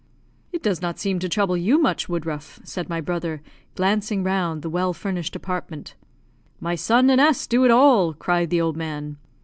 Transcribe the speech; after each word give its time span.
"It 0.51 0.63
does 0.63 0.81
not 0.81 0.97
seem 0.97 1.19
to 1.19 1.29
trouble 1.29 1.55
you 1.55 1.77
much, 1.79 2.09
Woodruff," 2.09 2.59
said 2.63 2.89
my 2.89 3.01
brother, 3.01 3.43
glancing 3.75 4.23
round 4.23 4.63
the 4.63 4.69
well 4.71 4.93
furnished 4.93 5.35
apartment. 5.35 5.93
"My 6.59 6.73
son 6.73 7.11
and 7.11 7.21
S 7.21 7.45
do 7.45 7.63
it 7.65 7.69
all," 7.69 8.15
cried 8.15 8.49
the 8.49 8.61
old 8.61 8.75
man. 8.75 9.17